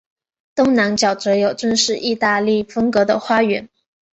[0.55, 3.69] 东南角则有正式意大利风格的花园。